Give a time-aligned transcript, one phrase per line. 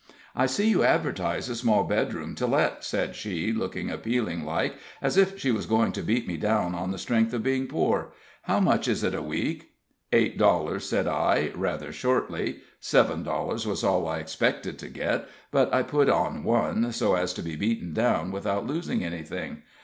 [0.35, 5.15] "I see you advertise a small bedroom to let," said she, looking appealing like, as
[5.15, 8.11] if she was going to beat me down on the strength of being poor.
[8.41, 9.73] "How much is it a week?"
[10.11, 12.61] "Eight dollars," said I, rather shortly.
[12.79, 17.31] Seven dollars was all I expected to get, but I put on one, so as
[17.35, 19.61] to be beaten down without losing anything.